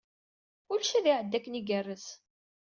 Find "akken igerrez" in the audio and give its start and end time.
1.37-2.05